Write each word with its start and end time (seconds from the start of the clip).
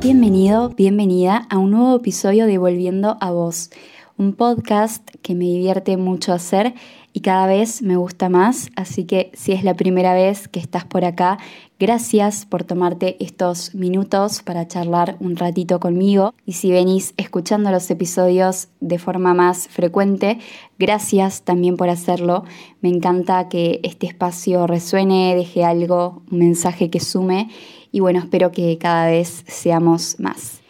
Bienvenido, 0.00 0.70
bienvenida 0.70 1.46
a 1.48 1.58
un 1.58 1.70
nuevo 1.70 1.94
episodio 1.94 2.46
de 2.46 2.58
Volviendo 2.58 3.18
a 3.20 3.30
Vos, 3.30 3.70
un 4.16 4.32
podcast 4.32 5.08
que 5.22 5.36
me 5.36 5.44
divierte 5.44 5.96
mucho 5.96 6.32
hacer 6.32 6.74
y 7.18 7.20
cada 7.20 7.48
vez 7.48 7.82
me 7.82 7.96
gusta 7.96 8.28
más, 8.28 8.70
así 8.76 9.02
que 9.02 9.32
si 9.34 9.50
es 9.50 9.64
la 9.64 9.74
primera 9.74 10.14
vez 10.14 10.46
que 10.46 10.60
estás 10.60 10.84
por 10.84 11.04
acá, 11.04 11.36
gracias 11.80 12.46
por 12.46 12.62
tomarte 12.62 13.16
estos 13.18 13.74
minutos 13.74 14.40
para 14.44 14.68
charlar 14.68 15.16
un 15.18 15.34
ratito 15.34 15.80
conmigo 15.80 16.32
y 16.46 16.52
si 16.52 16.70
venís 16.70 17.14
escuchando 17.16 17.72
los 17.72 17.90
episodios 17.90 18.68
de 18.78 19.00
forma 19.00 19.34
más 19.34 19.66
frecuente, 19.66 20.38
gracias 20.78 21.42
también 21.42 21.76
por 21.76 21.88
hacerlo. 21.88 22.44
Me 22.82 22.88
encanta 22.88 23.48
que 23.48 23.80
este 23.82 24.06
espacio 24.06 24.68
resuene, 24.68 25.34
deje 25.34 25.64
algo, 25.64 26.22
un 26.30 26.38
mensaje 26.38 26.88
que 26.88 27.00
sume 27.00 27.48
y 27.90 27.98
bueno, 27.98 28.20
espero 28.20 28.52
que 28.52 28.78
cada 28.78 29.10
vez 29.10 29.42
seamos 29.48 30.20
más. 30.20 30.60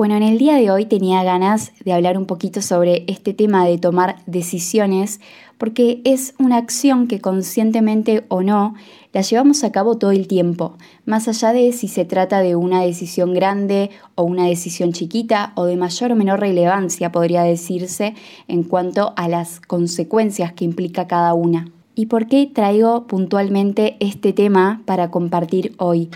Bueno, 0.00 0.16
en 0.16 0.22
el 0.22 0.38
día 0.38 0.54
de 0.54 0.70
hoy 0.70 0.86
tenía 0.86 1.22
ganas 1.24 1.72
de 1.84 1.92
hablar 1.92 2.16
un 2.16 2.24
poquito 2.24 2.62
sobre 2.62 3.04
este 3.06 3.34
tema 3.34 3.66
de 3.66 3.76
tomar 3.76 4.16
decisiones, 4.24 5.20
porque 5.58 6.00
es 6.06 6.32
una 6.38 6.56
acción 6.56 7.06
que 7.06 7.20
conscientemente 7.20 8.24
o 8.28 8.40
no 8.40 8.74
la 9.12 9.20
llevamos 9.20 9.62
a 9.62 9.72
cabo 9.72 9.98
todo 9.98 10.12
el 10.12 10.26
tiempo, 10.26 10.78
más 11.04 11.28
allá 11.28 11.52
de 11.52 11.70
si 11.72 11.86
se 11.86 12.06
trata 12.06 12.40
de 12.40 12.56
una 12.56 12.80
decisión 12.80 13.34
grande 13.34 13.90
o 14.14 14.22
una 14.22 14.46
decisión 14.46 14.94
chiquita 14.94 15.52
o 15.54 15.66
de 15.66 15.76
mayor 15.76 16.12
o 16.12 16.16
menor 16.16 16.40
relevancia, 16.40 17.12
podría 17.12 17.42
decirse, 17.42 18.14
en 18.48 18.62
cuanto 18.62 19.12
a 19.16 19.28
las 19.28 19.60
consecuencias 19.60 20.54
que 20.54 20.64
implica 20.64 21.08
cada 21.08 21.34
una. 21.34 21.70
¿Y 21.94 22.06
por 22.06 22.26
qué 22.26 22.46
traigo 22.46 23.06
puntualmente 23.06 23.98
este 24.00 24.32
tema 24.32 24.80
para 24.86 25.10
compartir 25.10 25.74
hoy? 25.76 26.08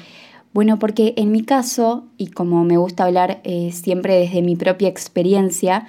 Bueno, 0.54 0.78
porque 0.78 1.14
en 1.16 1.32
mi 1.32 1.42
caso, 1.42 2.04
y 2.16 2.28
como 2.28 2.62
me 2.62 2.76
gusta 2.76 3.04
hablar 3.04 3.40
eh, 3.42 3.72
siempre 3.72 4.14
desde 4.20 4.40
mi 4.40 4.54
propia 4.54 4.88
experiencia, 4.88 5.88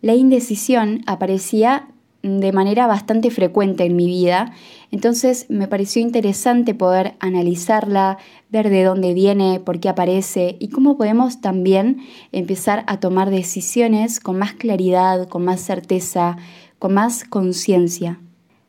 la 0.00 0.14
indecisión 0.14 1.02
aparecía 1.06 1.88
de 2.22 2.52
manera 2.52 2.86
bastante 2.86 3.30
frecuente 3.30 3.84
en 3.84 3.96
mi 3.96 4.06
vida, 4.06 4.54
entonces 4.90 5.44
me 5.50 5.68
pareció 5.68 6.00
interesante 6.00 6.74
poder 6.74 7.16
analizarla, 7.20 8.16
ver 8.48 8.70
de 8.70 8.82
dónde 8.82 9.12
viene, 9.12 9.60
por 9.60 9.78
qué 9.78 9.90
aparece 9.90 10.56
y 10.58 10.68
cómo 10.68 10.96
podemos 10.96 11.42
también 11.42 11.98
empezar 12.32 12.84
a 12.86 13.00
tomar 13.00 13.28
decisiones 13.28 14.20
con 14.20 14.38
más 14.38 14.54
claridad, 14.54 15.28
con 15.28 15.44
más 15.44 15.60
certeza, 15.60 16.38
con 16.78 16.94
más 16.94 17.24
conciencia. 17.24 18.20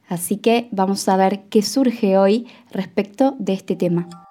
Así 0.10 0.36
que 0.36 0.68
vamos 0.72 1.08
a 1.08 1.16
ver 1.16 1.44
qué 1.50 1.62
surge 1.62 2.18
hoy 2.18 2.46
respecto 2.74 3.38
de 3.40 3.54
este 3.54 3.78
tema. 3.78 4.29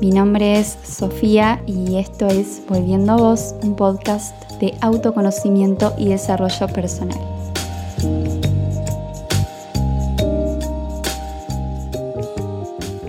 Mi 0.00 0.10
nombre 0.10 0.58
es 0.58 0.78
Sofía 0.84 1.62
y 1.66 1.96
esto 1.96 2.26
es 2.26 2.62
Volviendo 2.68 3.12
a 3.12 3.16
Vos, 3.16 3.54
un 3.62 3.76
podcast 3.76 4.34
de 4.60 4.74
autoconocimiento 4.80 5.94
y 5.98 6.08
desarrollo 6.08 6.66
personal. 6.68 7.18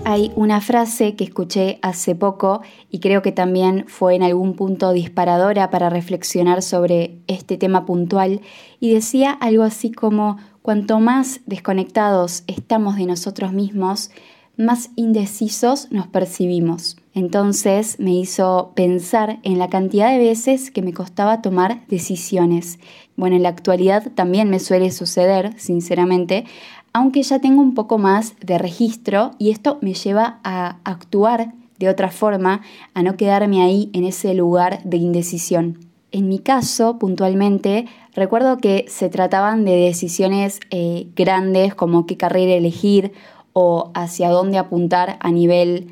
Hay 0.06 0.32
una 0.36 0.60
frase 0.60 1.16
que 1.16 1.24
escuché 1.24 1.78
hace 1.84 2.16
poco 2.16 2.62
y 2.90 3.00
creo 3.00 3.22
que 3.22 3.32
también 3.32 3.86
fue 3.88 4.16
en 4.16 4.24
algún 4.24 4.56
punto 4.56 4.92
disparadora 4.92 5.70
para 5.70 5.92
reflexionar 5.92 6.64
sobre 6.64 7.20
este 7.28 7.58
tema 7.58 7.86
puntual 7.86 8.42
y 8.80 8.92
decía 8.92 9.32
algo 9.32 9.62
así 9.62 9.92
como 9.92 10.38
cuanto 10.70 11.00
más 11.00 11.42
desconectados 11.48 12.44
estamos 12.46 12.96
de 12.98 13.08
nosotros 13.08 13.54
mismos, 13.54 14.12
más 14.56 14.92
indecisos 14.96 15.92
nos 15.92 16.06
percibimos. 16.06 16.96
Entonces 17.16 18.00
me 18.00 18.14
hizo 18.14 18.74
pensar 18.76 19.40
en 19.42 19.58
la 19.58 19.70
cantidad 19.70 20.12
de 20.12 20.20
veces 20.20 20.70
que 20.70 20.84
me 20.84 20.94
costaba 20.94 21.42
tomar 21.42 21.88
decisiones. 21.88 22.78
Bueno, 23.16 23.36
en 23.36 23.42
la 23.42 23.50
actualidad 23.50 24.12
también 24.14 24.52
me 24.52 24.60
suele 24.60 24.92
suceder, 24.92 25.60
sinceramente, 25.60 26.46
aunque 26.94 27.24
ya 27.24 27.40
tengo 27.40 27.64
un 27.64 27.74
poco 27.74 27.98
más 27.98 28.36
de 28.40 28.60
registro 28.60 29.32
y 29.40 29.50
esto 29.50 29.80
me 29.82 29.96
lleva 29.96 30.40
a 30.44 30.78
actuar 30.84 31.52
de 31.80 31.90
otra 31.90 32.12
forma, 32.12 32.62
a 32.94 33.02
no 33.02 33.18
quedarme 33.18 33.64
ahí 33.64 33.90
en 33.94 34.04
ese 34.04 34.36
lugar 34.36 34.84
de 34.84 34.98
indecisión. 34.98 35.80
En 36.12 36.28
mi 36.28 36.40
caso, 36.40 36.98
puntualmente, 36.98 37.86
recuerdo 38.20 38.58
que 38.58 38.86
se 38.88 39.10
trataban 39.10 39.66
de 39.66 39.76
decisiones 39.76 40.60
eh, 40.70 41.08
grandes 41.16 41.74
como 41.74 42.06
qué 42.06 42.18
carrera 42.18 42.54
elegir 42.54 43.14
o 43.54 43.92
hacia 43.96 44.30
dónde 44.30 44.58
apuntar 44.58 45.18
a 45.22 45.32
nivel 45.32 45.88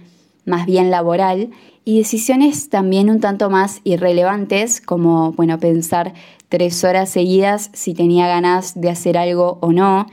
más 0.46 0.66
bien 0.66 0.92
laboral 0.92 1.50
y 1.86 1.98
decisiones 1.98 2.70
también 2.70 3.10
un 3.10 3.20
tanto 3.20 3.50
más 3.50 3.82
irrelevantes 3.84 4.82
como, 4.82 5.32
bueno, 5.32 5.58
pensar 5.58 6.14
tres 6.50 6.84
horas 6.84 7.10
seguidas 7.10 7.70
si 7.74 7.94
tenía 7.94 8.28
ganas 8.28 8.80
de 8.80 8.90
hacer 8.90 9.18
algo 9.18 9.58
o 9.62 9.72
no, 9.72 10.08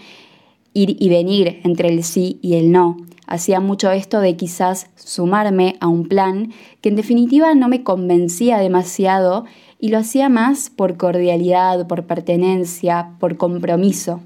ir 0.73 0.97
y 0.99 1.09
venir 1.09 1.61
entre 1.65 1.89
el 1.89 2.05
sí 2.05 2.39
y 2.43 2.55
el 2.55 2.73
no. 2.73 2.97
Hacía 3.27 3.61
mucho 3.61 3.91
esto 3.91 4.21
de 4.21 4.37
quizás 4.37 4.89
sumarme 4.97 5.77
a 5.81 5.89
un 5.89 6.07
plan 6.07 6.53
que 6.81 6.91
en 6.91 6.97
definitiva 6.97 7.55
no 7.55 7.69
me 7.69 7.83
convencía 7.83 8.59
demasiado 8.59 9.45
y 9.85 9.91
lo 9.91 9.99
hacía 9.99 10.31
más 10.31 10.71
por 10.71 10.97
cordialidad, 10.97 11.87
por 11.87 12.07
pertenencia, 12.07 13.11
por 13.21 13.37
compromiso. 13.37 14.23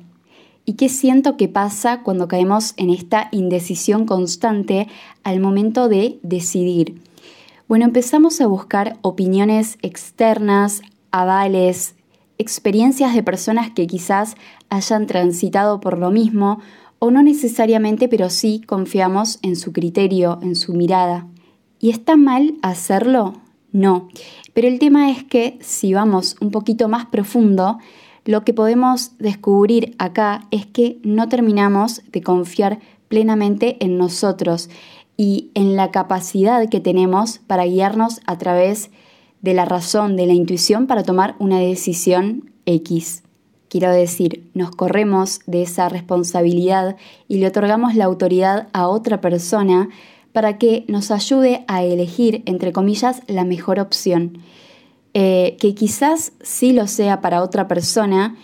¿Y 0.65 0.75
qué 0.75 0.89
siento 0.89 1.37
que 1.37 1.49
pasa 1.49 2.03
cuando 2.05 2.29
caemos 2.29 2.75
en 2.77 2.91
esta 2.91 3.27
indecisión 3.33 4.07
constante 4.07 4.87
al 5.25 5.41
momento 5.41 5.89
de 5.89 6.21
decidir? 6.23 7.03
Bueno, 7.67 7.87
empezamos 7.87 8.41
a 8.41 8.47
buscar 8.47 8.99
opiniones 9.03 9.79
externas, 9.83 10.81
avales, 11.11 11.97
experiencias 12.39 13.13
de 13.13 13.25
personas 13.25 13.73
que 13.73 13.89
quizás 13.89 14.37
hayan 14.71 15.09
transitado 15.09 15.81
por 15.81 15.99
lo 15.99 16.13
mismo 16.13 16.61
o 17.01 17.11
no 17.11 17.21
necesariamente, 17.25 18.07
pero 18.07 18.31
sí 18.31 18.63
confiamos 18.65 19.41
en 19.43 19.57
su 19.57 19.73
criterio, 19.73 20.39
en 20.41 20.55
su 20.55 20.73
mirada. 20.75 21.27
¿Y 21.81 21.91
está 21.91 22.17
mal 22.17 22.55
hacerlo? 22.63 23.33
No. 23.73 24.09
Pero 24.55 24.69
el 24.69 24.79
tema 24.79 25.11
es 25.11 25.25
que 25.25 25.59
si 25.61 25.93
vamos 25.93 26.37
un 26.41 26.51
poquito 26.51 26.89
más 26.89 27.07
profundo, 27.07 27.79
lo 28.25 28.45
que 28.45 28.53
podemos 28.53 29.13
descubrir 29.19 29.95
acá 29.99 30.47
es 30.51 30.67
que 30.67 30.99
no 31.03 31.29
terminamos 31.29 32.03
de 32.13 32.23
confiar 32.23 32.79
plenamente 33.09 33.83
en 33.85 33.97
nosotros 33.97 34.69
y 35.17 35.51
en 35.55 35.77
la 35.77 35.91
capacidad 35.91 36.69
que 36.69 36.81
tenemos 36.81 37.39
para 37.39 37.65
guiarnos 37.65 38.21
a 38.27 38.39
través 38.39 38.91
de 39.41 39.55
la 39.55 39.65
razón, 39.65 40.17
de 40.17 40.27
la 40.27 40.33
intuición 40.33 40.87
para 40.87 41.03
tomar 41.03 41.37
una 41.39 41.59
decisión 41.59 42.53
X. 42.67 43.23
Quiero 43.69 43.91
decir, 43.91 44.51
nos 44.55 44.71
corremos 44.71 45.41
de 45.47 45.63
esa 45.63 45.89
responsabilidad 45.89 46.97
y 47.29 47.39
le 47.39 47.49
otorgamos 47.49 47.95
la 47.95 48.07
autoridad 48.07 48.69
a 48.73 48.89
otra 48.89 49.21
persona 49.21 49.89
para 50.33 50.59
que 50.59 50.85
nos 50.89 51.11
ayude 51.11 51.65
a 51.69 51.83
elegir, 51.83 52.43
entre 52.47 52.73
comillas, 52.73 53.23
la 53.27 53.45
mejor 53.45 53.81
opción. 53.81 54.39
Eh, 55.15 55.57
que 55.59 55.75
quizás 55.75 56.33
sí 56.43 56.73
lo 56.73 56.87
sea 56.87 57.21
para 57.21 57.43
otra 57.43 57.67
persona, 57.67 58.37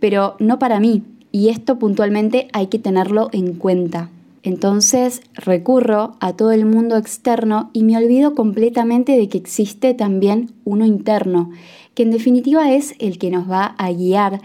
pero 0.00 0.36
no 0.38 0.58
para 0.58 0.80
mí. 0.80 1.02
Y 1.32 1.48
esto 1.48 1.78
puntualmente 1.78 2.48
hay 2.52 2.68
que 2.68 2.78
tenerlo 2.78 3.30
en 3.32 3.54
cuenta. 3.54 4.10
Entonces 4.42 5.22
recurro 5.34 6.16
a 6.20 6.34
todo 6.34 6.52
el 6.52 6.64
mundo 6.64 6.96
externo 6.96 7.70
y 7.72 7.82
me 7.82 7.96
olvido 7.96 8.34
completamente 8.34 9.12
de 9.12 9.28
que 9.28 9.38
existe 9.38 9.94
también 9.94 10.52
uno 10.64 10.86
interno, 10.86 11.50
que 11.94 12.04
en 12.04 12.10
definitiva 12.10 12.72
es 12.72 12.94
el 12.98 13.18
que 13.18 13.30
nos 13.30 13.50
va 13.50 13.74
a 13.76 13.92
guiar 13.92 14.40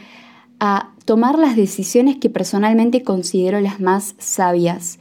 a 0.60 0.90
tomar 1.06 1.38
las 1.38 1.56
decisiones 1.56 2.18
que 2.18 2.30
personalmente 2.30 3.04
considero 3.04 3.62
las 3.62 3.80
más 3.80 4.16
sabias. 4.18 5.00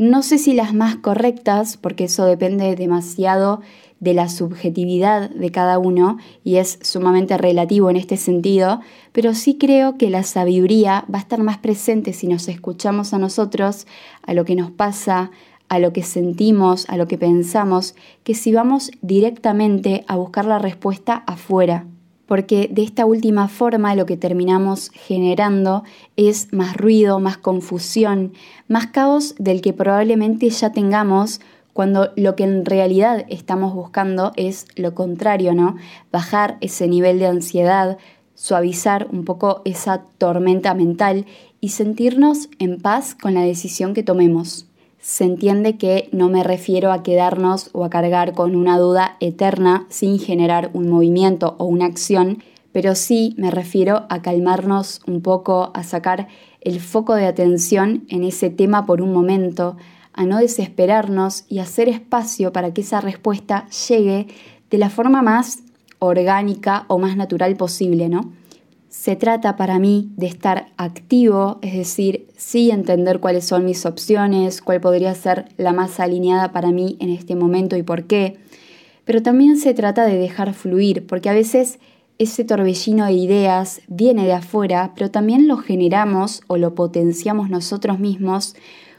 No 0.00 0.22
sé 0.22 0.38
si 0.38 0.54
las 0.54 0.72
más 0.72 0.96
correctas, 0.96 1.76
porque 1.76 2.04
eso 2.04 2.24
depende 2.24 2.74
demasiado 2.74 3.60
de 3.98 4.14
la 4.14 4.30
subjetividad 4.30 5.28
de 5.28 5.50
cada 5.50 5.78
uno 5.78 6.16
y 6.42 6.56
es 6.56 6.78
sumamente 6.80 7.36
relativo 7.36 7.90
en 7.90 7.96
este 7.96 8.16
sentido, 8.16 8.80
pero 9.12 9.34
sí 9.34 9.58
creo 9.58 9.98
que 9.98 10.08
la 10.08 10.22
sabiduría 10.22 11.04
va 11.12 11.18
a 11.18 11.20
estar 11.20 11.42
más 11.42 11.58
presente 11.58 12.14
si 12.14 12.28
nos 12.28 12.48
escuchamos 12.48 13.12
a 13.12 13.18
nosotros, 13.18 13.86
a 14.22 14.32
lo 14.32 14.46
que 14.46 14.56
nos 14.56 14.70
pasa, 14.70 15.32
a 15.68 15.78
lo 15.78 15.92
que 15.92 16.02
sentimos, 16.02 16.88
a 16.88 16.96
lo 16.96 17.06
que 17.06 17.18
pensamos, 17.18 17.94
que 18.24 18.34
si 18.34 18.54
vamos 18.54 18.92
directamente 19.02 20.06
a 20.08 20.16
buscar 20.16 20.46
la 20.46 20.58
respuesta 20.58 21.24
afuera. 21.26 21.84
Porque 22.30 22.70
de 22.70 22.84
esta 22.84 23.06
última 23.06 23.48
forma 23.48 23.96
lo 23.96 24.06
que 24.06 24.16
terminamos 24.16 24.92
generando 24.94 25.82
es 26.14 26.52
más 26.52 26.76
ruido, 26.76 27.18
más 27.18 27.38
confusión, 27.38 28.34
más 28.68 28.86
caos 28.86 29.34
del 29.40 29.60
que 29.60 29.72
probablemente 29.72 30.48
ya 30.48 30.70
tengamos 30.70 31.40
cuando 31.72 32.12
lo 32.14 32.36
que 32.36 32.44
en 32.44 32.64
realidad 32.64 33.26
estamos 33.30 33.74
buscando 33.74 34.30
es 34.36 34.66
lo 34.76 34.94
contrario, 34.94 35.54
¿no? 35.54 35.74
Bajar 36.12 36.56
ese 36.60 36.86
nivel 36.86 37.18
de 37.18 37.26
ansiedad, 37.26 37.98
suavizar 38.36 39.08
un 39.10 39.24
poco 39.24 39.62
esa 39.64 40.04
tormenta 40.16 40.72
mental 40.74 41.26
y 41.60 41.70
sentirnos 41.70 42.48
en 42.60 42.80
paz 42.80 43.16
con 43.20 43.34
la 43.34 43.42
decisión 43.42 43.92
que 43.92 44.04
tomemos. 44.04 44.69
Se 45.00 45.24
entiende 45.24 45.78
que 45.78 46.10
no 46.12 46.28
me 46.28 46.44
refiero 46.44 46.92
a 46.92 47.02
quedarnos 47.02 47.70
o 47.72 47.84
a 47.84 47.90
cargar 47.90 48.34
con 48.34 48.54
una 48.54 48.78
duda 48.78 49.16
eterna 49.20 49.86
sin 49.88 50.18
generar 50.18 50.70
un 50.74 50.90
movimiento 50.90 51.56
o 51.58 51.64
una 51.64 51.86
acción, 51.86 52.42
pero 52.72 52.94
sí 52.94 53.34
me 53.38 53.50
refiero 53.50 54.04
a 54.10 54.20
calmarnos 54.20 55.00
un 55.06 55.22
poco, 55.22 55.70
a 55.72 55.84
sacar 55.84 56.28
el 56.60 56.80
foco 56.80 57.14
de 57.14 57.26
atención 57.26 58.04
en 58.08 58.24
ese 58.24 58.50
tema 58.50 58.84
por 58.84 59.00
un 59.00 59.12
momento, 59.12 59.78
a 60.12 60.26
no 60.26 60.36
desesperarnos 60.36 61.44
y 61.48 61.60
hacer 61.60 61.88
espacio 61.88 62.52
para 62.52 62.74
que 62.74 62.82
esa 62.82 63.00
respuesta 63.00 63.66
llegue 63.88 64.26
de 64.70 64.78
la 64.78 64.90
forma 64.90 65.22
más 65.22 65.60
orgánica 65.98 66.84
o 66.88 66.98
más 66.98 67.16
natural 67.16 67.56
posible, 67.56 68.10
¿no? 68.10 68.32
Se 68.90 69.14
trata 69.14 69.56
para 69.56 69.78
mí 69.78 70.10
de 70.16 70.26
estar 70.26 70.66
activo, 70.76 71.60
es 71.62 71.74
decir, 71.74 72.26
sí 72.36 72.72
entender 72.72 73.20
cuáles 73.20 73.44
son 73.44 73.64
mis 73.64 73.86
opciones, 73.86 74.60
cuál 74.60 74.80
podría 74.80 75.14
ser 75.14 75.44
la 75.56 75.72
más 75.72 76.00
alineada 76.00 76.50
para 76.50 76.72
mí 76.72 76.96
en 76.98 77.10
este 77.10 77.36
momento 77.36 77.76
y 77.76 77.84
por 77.84 78.08
qué, 78.08 78.38
pero 79.04 79.22
también 79.22 79.58
se 79.58 79.74
trata 79.74 80.04
de 80.06 80.18
dejar 80.18 80.54
fluir, 80.54 81.06
porque 81.06 81.28
a 81.28 81.34
veces 81.34 81.78
ese 82.18 82.42
torbellino 82.42 83.06
de 83.06 83.12
ideas 83.12 83.80
viene 83.86 84.24
de 84.24 84.32
afuera, 84.32 84.90
pero 84.96 85.08
también 85.08 85.46
lo 85.46 85.56
generamos 85.58 86.42
o 86.48 86.56
lo 86.56 86.74
potenciamos 86.74 87.48
nosotros 87.48 88.00
mismos 88.00 88.56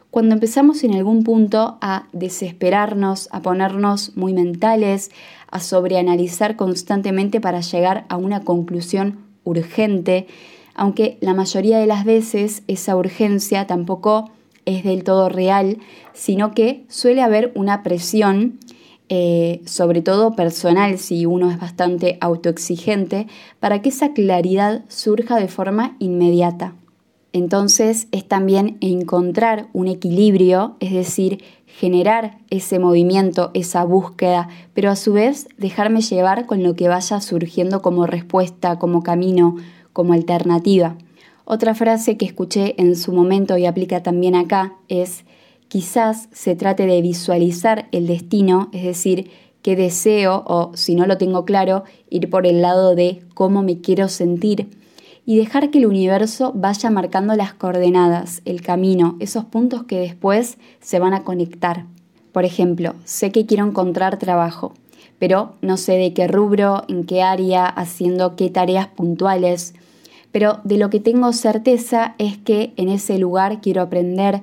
cuando 0.09 0.35
empezamos 0.35 0.85
en 0.85 0.93
algún 0.95 1.25
punto 1.25 1.77
a 1.81 2.07
desesperarnos, 2.13 3.27
a 3.31 3.41
ponernos 3.41 4.15
muy 4.15 4.33
mentales, 4.33 5.11
a 5.49 5.59
sobreanalizar 5.59 6.55
constantemente 6.55 7.41
para 7.41 7.59
llegar 7.59 8.05
a 8.07 8.15
una 8.15 8.39
conclusión 8.39 9.30
urgente, 9.43 10.27
aunque 10.75 11.17
la 11.21 11.33
mayoría 11.33 11.79
de 11.79 11.87
las 11.87 12.05
veces 12.05 12.63
esa 12.67 12.95
urgencia 12.95 13.67
tampoco 13.67 14.31
es 14.65 14.83
del 14.83 15.03
todo 15.03 15.29
real, 15.29 15.77
sino 16.13 16.53
que 16.53 16.83
suele 16.87 17.21
haber 17.21 17.51
una 17.55 17.83
presión, 17.83 18.59
eh, 19.09 19.61
sobre 19.65 20.01
todo 20.01 20.35
personal, 20.35 20.97
si 20.97 21.25
uno 21.25 21.51
es 21.51 21.59
bastante 21.59 22.17
autoexigente, 22.21 23.27
para 23.59 23.81
que 23.81 23.89
esa 23.89 24.13
claridad 24.13 24.83
surja 24.87 25.37
de 25.37 25.47
forma 25.47 25.95
inmediata. 25.99 26.73
Entonces 27.33 28.07
es 28.11 28.27
también 28.27 28.77
encontrar 28.81 29.67
un 29.73 29.87
equilibrio, 29.87 30.75
es 30.81 30.91
decir, 30.91 31.43
generar 31.65 32.39
ese 32.49 32.77
movimiento, 32.77 33.51
esa 33.53 33.85
búsqueda, 33.85 34.49
pero 34.73 34.89
a 34.89 34.97
su 34.97 35.13
vez 35.13 35.47
dejarme 35.57 36.01
llevar 36.01 36.45
con 36.45 36.61
lo 36.61 36.75
que 36.75 36.89
vaya 36.89 37.21
surgiendo 37.21 37.81
como 37.81 38.05
respuesta, 38.05 38.77
como 38.77 39.01
camino, 39.01 39.55
como 39.93 40.13
alternativa. 40.13 40.97
Otra 41.45 41.73
frase 41.73 42.17
que 42.17 42.25
escuché 42.25 42.75
en 42.77 42.95
su 42.95 43.13
momento 43.13 43.57
y 43.57 43.65
aplica 43.65 44.03
también 44.03 44.35
acá 44.35 44.75
es, 44.89 45.23
quizás 45.69 46.27
se 46.33 46.55
trate 46.55 46.85
de 46.85 47.01
visualizar 47.01 47.87
el 47.93 48.07
destino, 48.07 48.69
es 48.73 48.83
decir, 48.83 49.31
qué 49.61 49.77
deseo 49.77 50.43
o, 50.45 50.71
si 50.75 50.95
no 50.95 51.05
lo 51.05 51.17
tengo 51.17 51.45
claro, 51.45 51.83
ir 52.09 52.29
por 52.29 52.45
el 52.45 52.61
lado 52.61 52.95
de 52.95 53.23
cómo 53.33 53.63
me 53.63 53.79
quiero 53.79 54.09
sentir 54.09 54.80
y 55.25 55.37
dejar 55.37 55.69
que 55.69 55.79
el 55.79 55.85
universo 55.85 56.51
vaya 56.55 56.89
marcando 56.89 57.35
las 57.35 57.53
coordenadas, 57.53 58.41
el 58.45 58.61
camino, 58.61 59.17
esos 59.19 59.45
puntos 59.45 59.83
que 59.83 59.99
después 59.99 60.57
se 60.79 60.99
van 60.99 61.13
a 61.13 61.23
conectar. 61.23 61.85
Por 62.31 62.45
ejemplo, 62.45 62.95
sé 63.03 63.31
que 63.31 63.45
quiero 63.45 63.65
encontrar 63.65 64.17
trabajo, 64.17 64.73
pero 65.19 65.53
no 65.61 65.77
sé 65.77 65.93
de 65.93 66.13
qué 66.13 66.27
rubro, 66.27 66.83
en 66.87 67.03
qué 67.03 67.21
área, 67.21 67.65
haciendo 67.65 68.35
qué 68.35 68.49
tareas 68.49 68.87
puntuales. 68.87 69.73
Pero 70.31 70.59
de 70.63 70.77
lo 70.77 70.89
que 70.89 70.99
tengo 70.99 71.33
certeza 71.33 72.15
es 72.17 72.37
que 72.37 72.73
en 72.77 72.89
ese 72.89 73.19
lugar 73.19 73.61
quiero 73.61 73.81
aprender, 73.81 74.41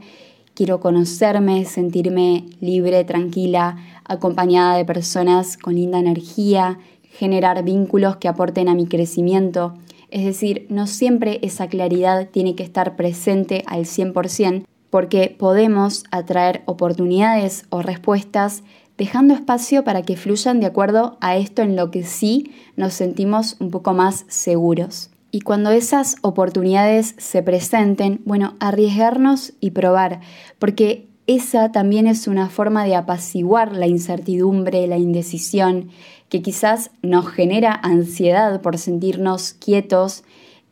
quiero 0.54 0.80
conocerme, 0.80 1.64
sentirme 1.64 2.44
libre, 2.60 3.04
tranquila, 3.04 3.78
acompañada 4.04 4.76
de 4.76 4.84
personas 4.84 5.56
con 5.56 5.74
linda 5.74 5.98
energía, 5.98 6.78
generar 7.02 7.64
vínculos 7.64 8.16
que 8.16 8.28
aporten 8.28 8.68
a 8.68 8.74
mi 8.74 8.86
crecimiento. 8.86 9.74
Es 10.10 10.24
decir, 10.24 10.66
no 10.70 10.86
siempre 10.86 11.38
esa 11.42 11.68
claridad 11.68 12.28
tiene 12.30 12.54
que 12.54 12.62
estar 12.62 12.96
presente 12.96 13.62
al 13.66 13.84
100% 13.84 14.64
porque 14.90 15.34
podemos 15.38 16.04
atraer 16.10 16.62
oportunidades 16.64 17.66
o 17.68 17.82
respuestas 17.82 18.62
dejando 18.96 19.34
espacio 19.34 19.84
para 19.84 20.02
que 20.02 20.16
fluyan 20.16 20.60
de 20.60 20.66
acuerdo 20.66 21.18
a 21.20 21.36
esto 21.36 21.62
en 21.62 21.76
lo 21.76 21.90
que 21.90 22.02
sí 22.02 22.52
nos 22.76 22.94
sentimos 22.94 23.56
un 23.60 23.70
poco 23.70 23.94
más 23.94 24.24
seguros. 24.28 25.10
Y 25.30 25.40
cuando 25.40 25.70
esas 25.70 26.16
oportunidades 26.22 27.14
se 27.18 27.42
presenten, 27.42 28.20
bueno, 28.24 28.54
arriesgarnos 28.60 29.52
y 29.60 29.70
probar, 29.70 30.20
porque 30.58 31.06
esa 31.26 31.70
también 31.70 32.06
es 32.06 32.26
una 32.26 32.48
forma 32.48 32.84
de 32.84 32.96
apaciguar 32.96 33.72
la 33.72 33.86
incertidumbre, 33.86 34.86
la 34.86 34.96
indecisión, 34.96 35.90
que 36.28 36.42
quizás 36.42 36.90
nos 37.02 37.28
genera 37.28 37.72
ansiedad 37.72 38.60
por 38.60 38.78
sentirnos 38.78 39.54
quietos 39.54 40.24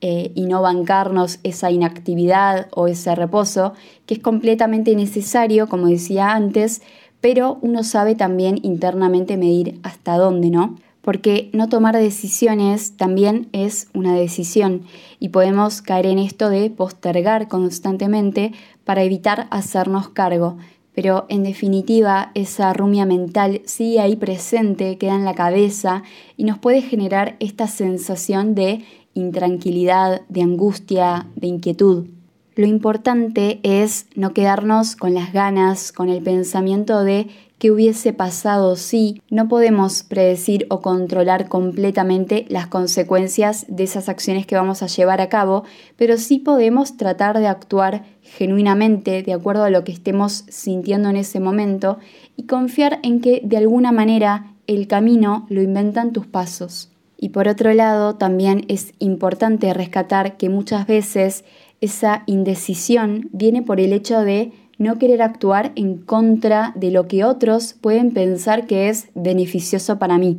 eh, 0.02 0.30
y 0.34 0.44
no 0.46 0.60
bancarnos 0.60 1.38
esa 1.42 1.70
inactividad 1.70 2.68
o 2.72 2.86
ese 2.86 3.14
reposo, 3.14 3.72
que 4.04 4.14
es 4.14 4.20
completamente 4.20 4.94
necesario, 4.94 5.68
como 5.68 5.86
decía 5.86 6.32
antes, 6.32 6.82
pero 7.20 7.58
uno 7.62 7.82
sabe 7.82 8.14
también 8.14 8.58
internamente 8.62 9.38
medir 9.38 9.80
hasta 9.82 10.18
dónde, 10.18 10.50
¿no? 10.50 10.76
Porque 11.00 11.50
no 11.52 11.68
tomar 11.68 11.96
decisiones 11.96 12.96
también 12.96 13.48
es 13.52 13.88
una 13.94 14.14
decisión 14.14 14.82
y 15.18 15.30
podemos 15.30 15.80
caer 15.80 16.06
en 16.06 16.18
esto 16.18 16.50
de 16.50 16.68
postergar 16.68 17.48
constantemente 17.48 18.52
para 18.84 19.02
evitar 19.02 19.46
hacernos 19.50 20.08
cargo. 20.10 20.58
Pero 20.96 21.26
en 21.28 21.42
definitiva, 21.42 22.30
esa 22.34 22.72
rumia 22.72 23.04
mental 23.04 23.60
sigue 23.66 24.00
ahí 24.00 24.16
presente, 24.16 24.96
queda 24.96 25.14
en 25.14 25.26
la 25.26 25.34
cabeza 25.34 26.02
y 26.38 26.44
nos 26.44 26.58
puede 26.58 26.80
generar 26.80 27.36
esta 27.38 27.68
sensación 27.68 28.54
de 28.54 28.82
intranquilidad, 29.12 30.22
de 30.30 30.40
angustia, 30.40 31.26
de 31.36 31.48
inquietud. 31.48 32.06
Lo 32.54 32.66
importante 32.66 33.60
es 33.62 34.06
no 34.14 34.32
quedarnos 34.32 34.96
con 34.96 35.12
las 35.12 35.34
ganas, 35.34 35.92
con 35.92 36.08
el 36.08 36.22
pensamiento 36.22 37.04
de 37.04 37.26
qué 37.58 37.70
hubiese 37.70 38.14
pasado 38.14 38.76
si 38.76 39.20
no 39.28 39.48
podemos 39.48 40.02
predecir 40.02 40.66
o 40.70 40.80
controlar 40.80 41.48
completamente 41.48 42.46
las 42.48 42.66
consecuencias 42.66 43.66
de 43.68 43.84
esas 43.84 44.08
acciones 44.08 44.46
que 44.46 44.56
vamos 44.56 44.82
a 44.82 44.86
llevar 44.86 45.20
a 45.20 45.28
cabo, 45.28 45.64
pero 45.96 46.16
sí 46.16 46.38
podemos 46.38 46.96
tratar 46.96 47.38
de 47.38 47.46
actuar 47.46 48.04
genuinamente 48.36 49.22
de 49.22 49.32
acuerdo 49.32 49.64
a 49.64 49.70
lo 49.70 49.82
que 49.82 49.92
estemos 49.92 50.44
sintiendo 50.48 51.08
en 51.08 51.16
ese 51.16 51.40
momento 51.40 51.98
y 52.36 52.44
confiar 52.44 53.00
en 53.02 53.20
que 53.20 53.40
de 53.42 53.56
alguna 53.56 53.92
manera 53.92 54.52
el 54.66 54.86
camino 54.86 55.46
lo 55.48 55.62
inventan 55.62 56.12
tus 56.12 56.26
pasos. 56.26 56.90
Y 57.18 57.30
por 57.30 57.48
otro 57.48 57.72
lado, 57.72 58.16
también 58.16 58.66
es 58.68 58.92
importante 58.98 59.72
rescatar 59.72 60.36
que 60.36 60.50
muchas 60.50 60.86
veces 60.86 61.44
esa 61.80 62.24
indecisión 62.26 63.30
viene 63.32 63.62
por 63.62 63.80
el 63.80 63.92
hecho 63.92 64.20
de 64.20 64.52
no 64.78 64.98
querer 64.98 65.22
actuar 65.22 65.72
en 65.74 65.96
contra 65.96 66.72
de 66.76 66.90
lo 66.90 67.08
que 67.08 67.24
otros 67.24 67.74
pueden 67.80 68.12
pensar 68.12 68.66
que 68.66 68.90
es 68.90 69.08
beneficioso 69.14 69.98
para 69.98 70.18
mí. 70.18 70.38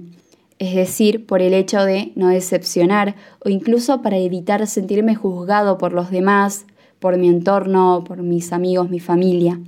Es 0.59 0.75
decir, 0.75 1.25
por 1.25 1.41
el 1.41 1.55
hecho 1.55 1.83
de 1.83 2.11
no 2.15 2.27
decepcionar 2.29 3.15
o 3.43 3.49
incluso 3.49 4.03
para 4.03 4.17
evitar 4.17 4.65
sentirme 4.67 5.15
juzgado 5.15 5.79
por 5.79 5.93
los 5.93 6.11
demás, 6.11 6.65
por 6.99 7.17
mi 7.17 7.27
entorno, 7.27 8.03
por 8.05 8.21
mis 8.23 8.53
amigos, 8.53 8.89
mi 8.89 8.99
familia. 8.99 9.59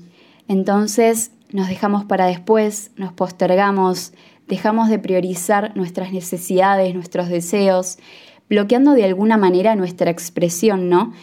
Entonces 0.48 1.32
nos 1.52 1.68
dejamos 1.68 2.06
para 2.06 2.26
después, 2.26 2.92
nos 2.96 3.14
postergamos, 3.14 4.14
dejamos 4.48 4.90
de 4.90 5.00
priorizar 5.00 5.76
nuestras 5.76 6.12
necesidades, 6.12 6.94
nuestros 6.94 7.30
deseos, 7.30 7.98
bloqueando 8.50 8.94
de 8.94 9.06
alguna 9.06 9.38
manera 9.38 9.76
nuestra 9.76 10.10
expresión, 10.10 10.90
¿no? 10.90 11.14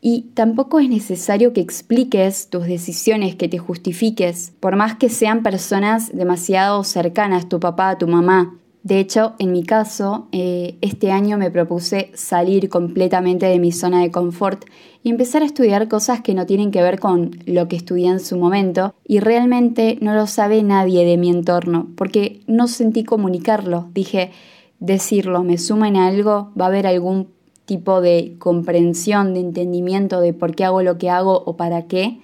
Y 0.00 0.32
tampoco 0.34 0.80
es 0.80 0.88
necesario 0.88 1.52
que 1.54 1.62
expliques 1.62 2.50
tus 2.50 2.66
decisiones, 2.66 3.36
que 3.36 3.48
te 3.48 3.58
justifiques, 3.58 4.52
por 4.60 4.76
más 4.76 4.96
que 4.96 5.08
sean 5.08 5.42
personas 5.42 6.14
demasiado 6.14 6.84
cercanas, 6.84 7.48
tu 7.48 7.58
papá, 7.58 7.96
tu 7.96 8.06
mamá. 8.06 8.58
De 8.84 9.00
hecho, 9.00 9.32
en 9.38 9.50
mi 9.50 9.64
caso, 9.64 10.28
eh, 10.30 10.76
este 10.82 11.10
año 11.10 11.38
me 11.38 11.50
propuse 11.50 12.10
salir 12.12 12.68
completamente 12.68 13.46
de 13.46 13.58
mi 13.58 13.72
zona 13.72 14.02
de 14.02 14.10
confort 14.10 14.66
y 15.02 15.08
empezar 15.08 15.40
a 15.40 15.46
estudiar 15.46 15.88
cosas 15.88 16.20
que 16.20 16.34
no 16.34 16.44
tienen 16.44 16.70
que 16.70 16.82
ver 16.82 17.00
con 17.00 17.30
lo 17.46 17.66
que 17.66 17.76
estudié 17.76 18.08
en 18.08 18.20
su 18.20 18.36
momento 18.36 18.94
y 19.02 19.20
realmente 19.20 19.96
no 20.02 20.14
lo 20.14 20.26
sabe 20.26 20.62
nadie 20.62 21.06
de 21.06 21.16
mi 21.16 21.30
entorno 21.30 21.88
porque 21.96 22.42
no 22.46 22.68
sentí 22.68 23.04
comunicarlo. 23.04 23.88
Dije, 23.94 24.32
decirlo 24.80 25.42
me 25.44 25.56
suma 25.56 25.88
en 25.88 25.96
algo, 25.96 26.50
va 26.60 26.66
a 26.66 26.68
haber 26.68 26.86
algún 26.86 27.28
tipo 27.64 28.02
de 28.02 28.36
comprensión, 28.38 29.32
de 29.32 29.40
entendimiento 29.40 30.20
de 30.20 30.34
por 30.34 30.54
qué 30.54 30.64
hago 30.66 30.82
lo 30.82 30.98
que 30.98 31.08
hago 31.08 31.42
o 31.46 31.56
para 31.56 31.86
qué. 31.86 32.20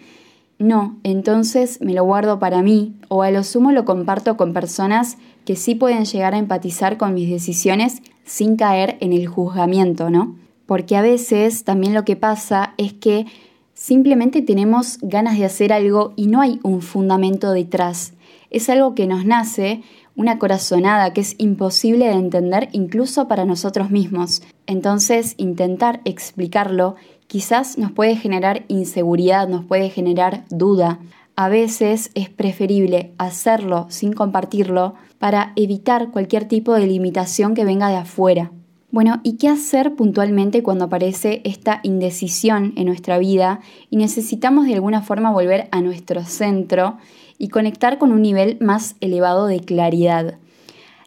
No, 0.61 0.99
entonces 1.05 1.81
me 1.81 1.95
lo 1.95 2.05
guardo 2.05 2.39
para 2.39 2.63
mí 2.63 2.95
o 3.09 3.23
a 3.23 3.31
lo 3.31 3.43
sumo 3.45 3.73
lo 3.73 3.87
comparto 3.87 4.37
con 4.37 4.53
personas 4.53 5.17
que 5.47 5.57
sí 5.57 5.75
pueden 5.75 6.05
llegar 6.05 6.35
a 6.35 6.39
empatizar 6.39 6.99
con 6.99 7.15
mis 7.15 7.31
decisiones 7.31 8.03
sin 8.27 8.57
caer 8.57 8.99
en 9.01 9.15
el 9.15 9.27
juzgamiento, 9.27 10.11
¿no? 10.11 10.37
Porque 10.67 10.97
a 10.97 11.03
veces 11.03 11.65
también 11.65 11.95
lo 11.95 12.05
que 12.05 12.15
pasa 12.15 12.75
es 12.77 12.93
que 12.93 13.25
simplemente 13.73 14.43
tenemos 14.43 14.99
ganas 15.01 15.39
de 15.39 15.47
hacer 15.47 15.73
algo 15.73 16.13
y 16.15 16.27
no 16.27 16.43
hay 16.43 16.61
un 16.63 16.83
fundamento 16.83 17.53
detrás. 17.53 18.13
Es 18.51 18.69
algo 18.69 18.95
que 18.95 19.07
nos 19.07 19.25
nace 19.25 19.81
una 20.15 20.39
corazonada 20.39 21.15
que 21.15 21.23
es 21.23 21.37
imposible 21.39 22.05
de 22.05 22.13
entender 22.13 22.69
incluso 22.73 23.29
para 23.29 23.47
nosotros 23.47 23.91
mismos. 23.91 24.43
Entonces, 24.67 25.35
intentar 25.39 26.03
explicarlo 26.05 26.97
quizás 27.31 27.79
nos 27.79 27.93
puede 27.93 28.17
generar 28.17 28.65
inseguridad, 28.67 29.47
nos 29.47 29.65
puede 29.65 29.89
generar 29.89 30.45
duda. 30.51 30.99
A 31.37 31.49
veces 31.49 32.11
es 32.17 32.29
preferible 32.29 33.15
hacerlo 33.19 33.87
sin 33.89 34.13
compartirlo 34.15 34.95
para 35.21 35.53
evitar 35.55 36.11
cualquier 36.11 36.47
tipo 36.47 36.75
de 36.75 36.89
limitación 36.89 37.55
que 37.55 37.65
venga 37.65 37.89
de 37.89 37.99
afuera. 37.99 38.51
Bueno, 38.91 39.21
¿y 39.23 39.37
qué 39.37 39.47
hacer 39.47 39.95
puntualmente 39.95 40.65
cuando 40.65 40.87
aparece 40.87 41.41
esta 41.45 41.79
indecisión 41.85 42.73
en 42.75 42.87
nuestra 42.87 43.19
vida 43.19 43.61
y 43.91 43.97
necesitamos 43.97 44.67
de 44.67 44.75
alguna 44.75 45.01
forma 45.01 45.31
volver 45.31 45.69
a 45.71 45.83
nuestro 45.83 46.25
centro 46.25 46.97
y 47.39 47.47
conectar 47.47 47.99
con 47.99 48.11
un 48.11 48.23
nivel 48.23 48.59
más 48.61 48.97
elevado 49.01 49.47
de 49.47 49.61
claridad. 49.61 50.39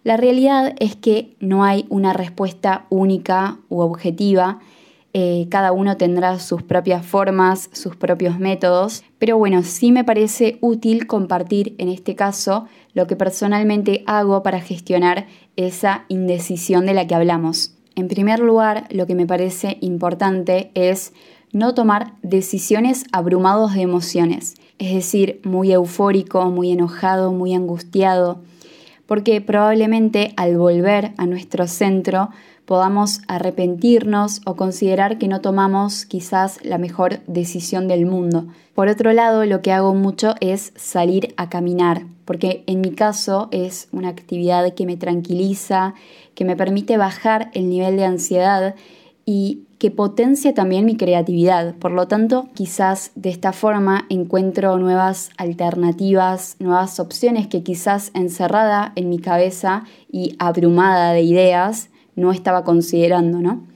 La 0.04 0.16
realidad 0.16 0.74
es 0.80 0.96
que 0.96 1.36
no 1.42 1.66
hay 1.66 1.86
una 1.90 2.14
respuesta 2.14 2.86
única 2.90 3.60
u 3.68 3.82
objetiva, 3.82 4.60
eh, 5.14 5.48
cada 5.50 5.72
uno 5.72 5.96
tendrá 5.96 6.40
sus 6.40 6.64
propias 6.64 7.06
formas, 7.06 7.70
sus 7.72 7.96
propios 7.96 8.40
métodos, 8.40 9.04
pero 9.20 9.38
bueno, 9.38 9.62
sí 9.62 9.92
me 9.92 10.04
parece 10.04 10.58
útil 10.60 11.06
compartir 11.06 11.76
en 11.78 11.90
este 11.90 12.16
caso 12.16 12.66
lo 12.96 13.06
que 13.06 13.16
personalmente 13.16 14.04
hago 14.08 14.42
para 14.42 14.60
gestionar 14.60 15.28
esa 15.56 16.06
indecisión 16.08 16.88
de 16.88 16.96
la 16.96 17.06
que 17.06 17.14
hablamos. 17.14 17.76
En 17.96 18.08
primer 18.08 18.40
lugar, 18.40 18.88
lo 18.90 19.06
que 19.06 19.14
me 19.14 19.28
parece 19.28 19.78
importante 19.82 20.72
es 20.74 21.14
no 21.52 21.76
tomar 21.76 22.16
decisiones 22.24 23.06
abrumados 23.12 23.76
de 23.76 23.82
emociones. 23.82 24.56
Es 24.80 24.96
decir, 24.96 25.40
muy 25.44 25.72
eufórico, 25.72 26.50
muy 26.50 26.72
enojado, 26.72 27.32
muy 27.32 27.54
angustiado, 27.54 28.42
porque 29.06 29.42
probablemente 29.42 30.34
al 30.38 30.58
volver 30.58 31.14
a 31.18 31.26
nuestro 31.26 31.68
centro 31.68 32.30
podamos 32.66 33.22
arrepentirnos 33.28 34.42
o 34.46 34.56
considerar 34.56 35.18
que 35.18 35.28
no 35.28 35.42
tomamos 35.42 36.06
quizás 36.06 36.60
la 36.64 36.78
mejor 36.78 37.20
decisión 37.28 37.88
del 37.88 38.06
mundo. 38.06 38.48
Por 38.74 38.88
otro 38.88 39.12
lado, 39.14 39.46
lo 39.46 39.62
que 39.62 39.72
hago 39.72 39.94
mucho 39.94 40.36
es 40.40 40.72
salir 40.76 41.34
a 41.38 41.50
caminar, 41.50 42.06
porque 42.26 42.64
en 42.66 42.82
mi 42.82 42.92
caso 42.92 43.50
es 43.52 43.90
una 43.92 44.10
actividad 44.10 44.74
que 44.74 44.86
me 44.86 44.98
tranquiliza, 44.98 45.94
que 46.36 46.46
me 46.46 46.56
permite 46.56 46.98
bajar 46.98 47.52
el 47.54 47.70
nivel 47.70 47.98
de 47.98 48.06
ansiedad 48.06 48.76
y 49.26 49.64
que 49.84 49.92
potencia 49.92 50.54
también 50.54 50.86
mi 50.86 50.96
creatividad. 50.96 51.76
Por 51.76 51.92
lo 51.92 52.08
tanto, 52.08 52.48
quizás 52.54 53.12
de 53.16 53.30
esta 53.30 53.52
forma 53.52 54.06
encuentro 54.08 54.78
nuevas 54.78 55.30
alternativas, 55.36 56.56
nuevas 56.60 57.02
opciones 57.02 57.48
que 57.48 57.64
quizás 57.64 58.10
encerrada 58.14 58.94
en 58.96 59.10
mi 59.10 59.20
cabeza 59.20 59.84
y 60.10 60.38
abrumada 60.40 61.12
de 61.12 61.24
ideas 61.24 61.90
no 62.16 62.32
estaba 62.32 62.64
considerando, 62.64 63.42
¿no? 63.42 63.68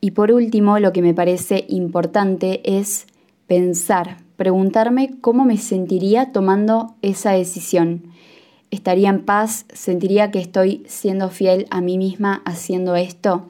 Y 0.00 0.12
por 0.12 0.30
último, 0.30 0.78
lo 0.78 0.92
que 0.92 1.02
me 1.02 1.14
parece 1.14 1.64
importante 1.68 2.60
es 2.78 3.08
pensar, 3.48 4.18
preguntarme 4.36 5.16
cómo 5.20 5.44
me 5.44 5.56
sentiría 5.56 6.30
tomando 6.30 6.94
esa 7.02 7.32
decisión. 7.32 8.04
¿Estaría 8.70 9.08
en 9.08 9.24
paz? 9.24 9.66
¿Sentiría 9.72 10.30
que 10.30 10.38
estoy 10.38 10.84
siendo 10.86 11.28
fiel 11.28 11.66
a 11.70 11.80
mí 11.80 11.98
misma 11.98 12.40
haciendo 12.44 12.94
esto? 12.94 13.46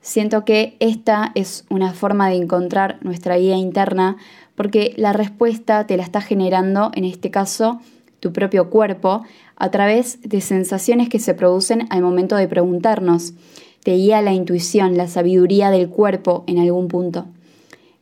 Siento 0.00 0.44
que 0.44 0.76
esta 0.80 1.32
es 1.34 1.64
una 1.68 1.92
forma 1.92 2.28
de 2.28 2.36
encontrar 2.36 2.98
nuestra 3.02 3.36
guía 3.36 3.56
interna 3.56 4.16
porque 4.54 4.94
la 4.96 5.12
respuesta 5.12 5.86
te 5.86 5.96
la 5.96 6.02
está 6.02 6.20
generando, 6.20 6.90
en 6.94 7.04
este 7.04 7.30
caso, 7.30 7.80
tu 8.20 8.32
propio 8.32 8.70
cuerpo, 8.70 9.22
a 9.56 9.70
través 9.70 10.20
de 10.22 10.40
sensaciones 10.40 11.08
que 11.08 11.18
se 11.18 11.34
producen 11.34 11.86
al 11.90 12.02
momento 12.02 12.36
de 12.36 12.48
preguntarnos. 12.48 13.34
Te 13.82 13.94
guía 13.94 14.22
la 14.22 14.32
intuición, 14.32 14.96
la 14.96 15.08
sabiduría 15.08 15.70
del 15.70 15.88
cuerpo 15.88 16.44
en 16.46 16.58
algún 16.58 16.88
punto. 16.88 17.26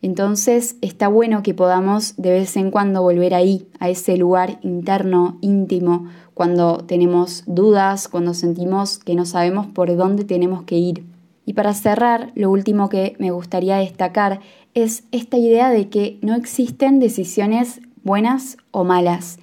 Entonces 0.02 0.76
está 0.82 1.08
bueno 1.08 1.42
que 1.42 1.54
podamos 1.54 2.16
de 2.16 2.30
vez 2.30 2.56
en 2.56 2.70
cuando 2.70 3.02
volver 3.02 3.34
ahí, 3.34 3.66
a 3.78 3.88
ese 3.88 4.16
lugar 4.16 4.58
interno, 4.62 5.38
íntimo, 5.40 6.06
cuando 6.34 6.78
tenemos 6.78 7.44
dudas, 7.46 8.08
cuando 8.08 8.34
sentimos 8.34 8.98
que 8.98 9.14
no 9.14 9.24
sabemos 9.24 9.66
por 9.66 9.94
dónde 9.96 10.24
tenemos 10.24 10.62
que 10.62 10.76
ir. 10.76 11.15
Y 11.46 11.54
para 11.54 11.72
cerrar, 11.72 12.32
lo 12.34 12.50
último 12.50 12.88
que 12.88 13.14
me 13.18 13.30
gustaría 13.30 13.76
destacar 13.76 14.40
es 14.74 15.04
esta 15.12 15.38
idea 15.38 15.70
de 15.70 15.88
que 15.88 16.18
no 16.20 16.34
existen 16.34 16.98
decisiones 16.98 17.80
buenas 18.02 18.58
o 18.72 18.84
malas. 18.84 19.38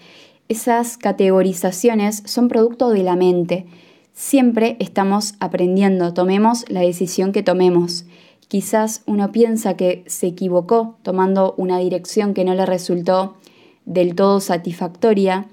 Esas 0.50 0.98
categorizaciones 0.98 2.22
son 2.26 2.50
producto 2.50 2.90
de 2.90 3.04
la 3.04 3.16
mente. 3.16 3.66
Siempre 4.12 4.76
estamos 4.80 5.36
aprendiendo, 5.40 6.14
tomemos 6.14 6.70
la 6.70 6.82
decisión 6.82 7.32
que 7.32 7.42
tomemos. 7.42 8.06
Quizás 8.50 9.02
uno 9.08 9.32
piensa 9.32 9.76
que 9.76 10.04
se 10.06 10.28
equivocó 10.28 10.98
tomando 11.02 11.56
una 11.58 11.80
dirección 11.80 12.34
que 12.34 12.44
no 12.44 12.54
le 12.54 12.66
resultó 12.66 13.36
del 13.86 14.14
todo 14.14 14.42
satisfactoria, 14.42 15.48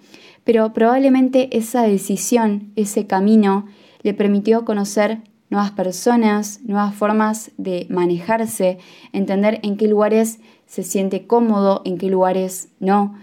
pero 0.45 0.73
probablemente 0.73 1.57
esa 1.57 1.83
decisión, 1.83 2.73
ese 2.76 3.07
camino, 3.07 3.66
le 4.02 4.14
permitió 4.14 4.64
conocer 4.64 5.21
nuevas 5.50 5.73
personas, 5.73 6.61
nuevas 6.62 6.95
formas 6.95 7.50
de 7.59 7.87
manejarse, 7.90 8.78
entender 9.12 9.61
en 9.62 9.76
qué 9.76 9.88
lugares 9.88 10.38
se 10.66 10.85
siente 10.85 11.26
cómodo, 11.26 11.83
en 11.85 11.99
qué 11.99 12.09
lugares 12.09 12.69
no, 12.78 13.16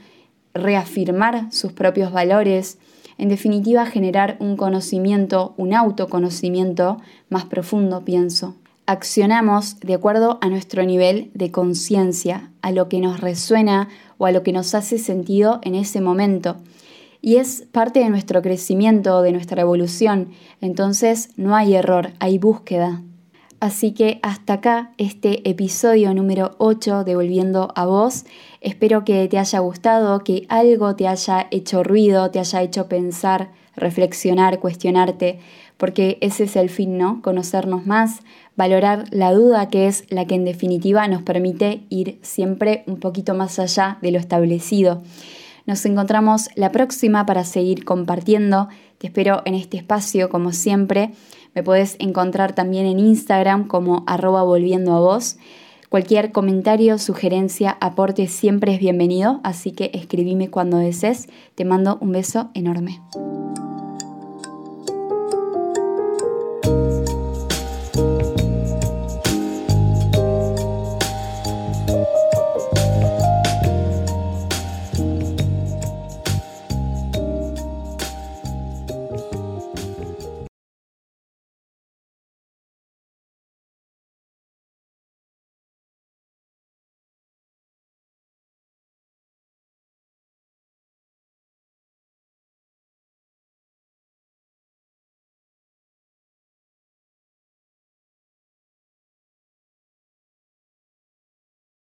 reafirmar 0.53 1.51
sus 1.51 1.72
propios 1.72 2.12
valores, 2.12 2.77
en 3.17 3.29
definitiva 3.29 3.86
generar 3.86 4.36
un 4.39 4.57
conocimiento, 4.57 5.53
un 5.57 5.74
autoconocimiento 5.74 6.98
más 7.29 7.46
profundo, 7.46 8.03
pienso. 8.03 8.55
Accionamos 8.86 9.79
de 9.79 9.96
acuerdo 9.96 10.38
a 10.41 10.50
nuestro 10.50 10.84
nivel 10.84 11.31
de 11.34 11.51
conciencia, 11.51 12.51
a 12.62 12.72
lo 12.72 12.89
que 12.89 13.00
nos 13.00 13.19
resuena 13.19 13.89
o 14.17 14.25
a 14.25 14.31
lo 14.31 14.43
que 14.43 14.53
nos 14.53 14.75
hace 14.75 14.98
sentido 14.98 15.60
en 15.63 15.75
ese 15.75 16.00
momento 16.00 16.57
y 17.22 17.38
es 17.38 17.66
parte 17.72 18.00
de 18.00 18.10
nuestro 18.10 18.42
crecimiento, 18.42 19.22
de 19.22 19.32
nuestra 19.32 19.62
evolución. 19.62 20.30
Entonces 20.62 21.30
no 21.36 21.56
hay 21.56 21.76
error, 21.76 22.12
hay 22.20 22.38
búsqueda. 22.38 23.02
Así 23.60 23.92
que 23.92 24.20
hasta 24.22 24.54
acá 24.54 24.92
este 25.00 25.50
episodio 25.50 26.14
número 26.14 26.52
8 26.60 27.04
de 27.04 27.16
Volviendo 27.16 27.72
a 27.76 27.88
vos. 27.88 28.26
Espero 28.62 29.04
que 29.04 29.28
te 29.28 29.40
haya 29.40 29.60
gustado, 29.60 30.24
que 30.24 30.46
algo 30.48 30.96
te 30.96 31.08
haya 31.08 31.48
hecho 31.50 31.84
ruido, 31.84 32.30
te 32.30 32.38
haya 32.38 32.62
hecho 32.62 32.88
pensar, 32.88 33.50
reflexionar, 33.76 34.60
cuestionarte, 34.60 35.40
porque 35.78 36.20
ese 36.22 36.44
es 36.44 36.56
el 36.56 36.70
fin, 36.70 37.00
¿no? 37.00 37.24
Conocernos 37.24 37.88
más, 37.88 38.22
valorar 38.56 39.06
la 39.10 39.34
duda 39.34 39.70
que 39.70 39.88
es 39.88 40.06
la 40.10 40.26
que 40.26 40.36
en 40.36 40.46
definitiva 40.46 41.08
nos 41.08 41.24
permite 41.24 41.82
ir 41.90 42.20
siempre 42.22 42.84
un 42.86 43.00
poquito 43.00 43.34
más 43.34 43.58
allá 43.58 43.98
de 44.04 44.12
lo 44.12 44.20
establecido. 44.20 45.02
Nos 45.68 45.86
encontramos 45.86 46.48
la 46.56 46.72
próxima 46.72 47.26
para 47.26 47.44
seguir 47.44 47.84
compartiendo. 47.84 48.70
Te 49.00 49.08
espero 49.08 49.42
en 49.44 49.54
este 49.54 49.76
espacio 49.76 50.30
como 50.30 50.54
siempre. 50.54 51.12
Me 51.54 51.62
puedes 51.62 51.98
encontrar 52.00 52.56
también 52.56 52.86
en 52.86 53.00
Instagram 53.00 53.68
como 53.68 54.06
arroba 54.08 54.44
volviendo 54.44 54.96
a 54.96 55.02
vos. 55.02 55.38
Cualquier 55.90 56.32
comentario, 56.32 56.98
sugerencia, 56.98 57.78
aporte 57.82 58.28
siempre 58.28 58.74
es 58.74 58.80
bienvenido, 58.80 59.42
así 59.44 59.72
que 59.72 59.92
escribime 59.94 60.50
cuando 60.50 60.78
desees. 60.78 61.28
Te 61.56 61.66
mando 61.66 61.98
un 62.00 62.14
beso 62.14 62.50
enorme. 62.54 63.02